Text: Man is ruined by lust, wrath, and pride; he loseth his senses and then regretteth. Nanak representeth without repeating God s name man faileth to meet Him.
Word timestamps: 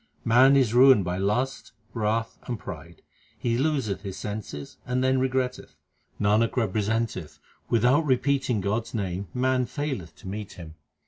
Man 0.25 0.57
is 0.57 0.73
ruined 0.73 1.05
by 1.05 1.19
lust, 1.19 1.73
wrath, 1.93 2.39
and 2.47 2.57
pride; 2.57 3.03
he 3.37 3.55
loseth 3.55 4.01
his 4.01 4.17
senses 4.17 4.77
and 4.83 5.03
then 5.03 5.19
regretteth. 5.19 5.75
Nanak 6.19 6.57
representeth 6.57 7.37
without 7.69 8.07
repeating 8.07 8.61
God 8.61 8.81
s 8.85 8.93
name 8.95 9.27
man 9.35 9.67
faileth 9.67 10.15
to 10.15 10.27
meet 10.27 10.53
Him. 10.53 10.73